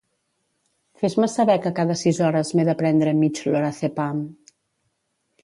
[1.01, 4.25] Fes-me saber que cada sis hores m'he de prendre mig Lorazepam.